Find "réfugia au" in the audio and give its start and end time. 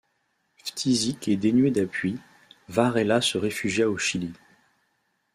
3.37-3.99